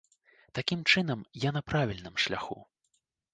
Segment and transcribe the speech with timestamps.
[0.59, 2.59] Такім чынам, я на правільным шляху!